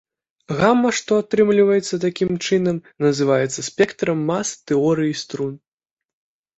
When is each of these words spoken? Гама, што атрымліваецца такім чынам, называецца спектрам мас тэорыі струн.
Гама, 0.61 0.89
што 0.99 1.11
атрымліваецца 1.23 2.01
такім 2.07 2.31
чынам, 2.47 2.81
называецца 3.07 3.69
спектрам 3.71 4.27
мас 4.35 4.47
тэорыі 4.69 5.13
струн. 5.25 5.55